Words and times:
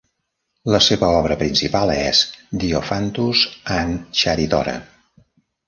La 0.75 0.79
seva 0.85 1.09
obra 1.17 1.37
principal 1.41 1.93
és 1.97 2.23
"Diophantus 2.65 3.45
and 3.79 4.03
Charidora". 4.23 4.77